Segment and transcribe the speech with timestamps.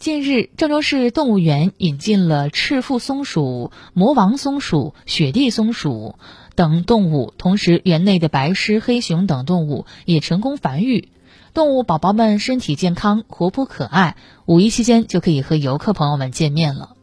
[0.00, 6.14] 近日郑州市动物园引进了赤腹松鼠魔王松鼠雪地松鼠
[6.54, 11.10] 等动物同时园内的白狮黑熊等动物也成功繁育。
[11.52, 14.16] 动物宝宝们身体健康活泼可爱
[14.46, 16.96] 五一期间就可以和游客朋友们见面了。